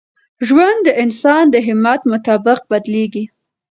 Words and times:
ژوند 0.47 0.79
د 0.85 0.89
انسان 1.03 1.43
د 1.53 1.55
همت 1.67 2.01
مطابق 2.11 2.59
بدلېږي. 2.71 3.23